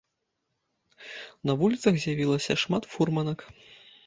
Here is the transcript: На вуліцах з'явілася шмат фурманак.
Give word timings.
На 1.49 1.57
вуліцах 1.59 1.93
з'явілася 2.01 2.59
шмат 2.63 2.83
фурманак. 2.97 3.39